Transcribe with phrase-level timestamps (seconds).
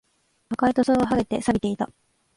[0.49, 1.87] 赤い塗装は剥げて、錆びていた